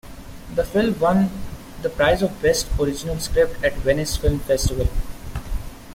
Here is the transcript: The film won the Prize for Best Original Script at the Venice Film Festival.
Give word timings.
The 0.55 0.63
film 0.65 0.99
won 0.99 1.29
the 1.83 1.89
Prize 1.91 2.21
for 2.21 2.29
Best 2.41 2.65
Original 2.79 3.19
Script 3.19 3.63
at 3.63 3.75
the 3.75 3.81
Venice 3.81 4.17
Film 4.17 4.39
Festival. 4.39 4.87